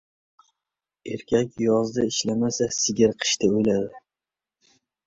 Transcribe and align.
•Erkak 1.17 1.61
yozda 1.65 2.07
ishlamasa, 2.09 2.71
sigir 2.79 3.17
qishda 3.23 3.55
o‘ladi. 3.61 3.89